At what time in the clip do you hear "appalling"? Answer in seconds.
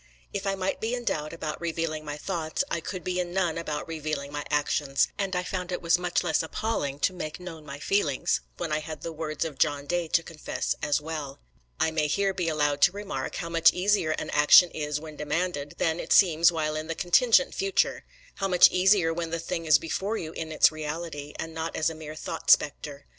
6.41-6.99